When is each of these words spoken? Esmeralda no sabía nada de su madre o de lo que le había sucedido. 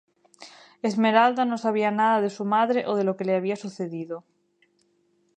Esmeralda 0.89 1.43
no 1.45 1.57
sabía 1.59 1.91
nada 1.91 2.21
de 2.21 2.31
su 2.31 2.43
madre 2.43 2.87
o 2.87 2.95
de 2.95 3.03
lo 3.03 3.15
que 3.17 3.23
le 3.25 3.35
había 3.35 3.55
sucedido. 3.55 4.23